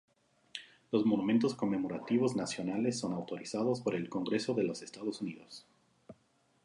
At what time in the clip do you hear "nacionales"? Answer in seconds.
2.35-2.97